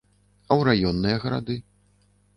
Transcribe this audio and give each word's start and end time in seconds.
А 0.49 0.55
ў 0.59 0.61
раённыя 0.71 1.21
гарады? 1.27 1.61